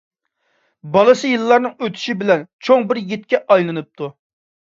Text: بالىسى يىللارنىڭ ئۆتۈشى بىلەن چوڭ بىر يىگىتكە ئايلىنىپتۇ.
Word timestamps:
بالىسى 0.95 1.33
يىللارنىڭ 1.33 1.75
ئۆتۈشى 1.87 2.15
بىلەن 2.23 2.41
چوڭ 2.69 2.89
بىر 2.93 3.01
يىگىتكە 3.03 3.43
ئايلىنىپتۇ. 3.57 4.09